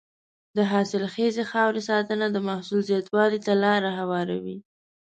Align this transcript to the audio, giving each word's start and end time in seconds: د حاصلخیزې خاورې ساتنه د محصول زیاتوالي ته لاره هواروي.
د 0.57 0.57
حاصلخیزې 0.71 1.43
خاورې 1.51 1.81
ساتنه 1.89 2.25
د 2.31 2.37
محصول 2.47 2.81
زیاتوالي 2.89 3.39
ته 3.45 3.53
لاره 3.63 3.89
هواروي. 3.99 4.57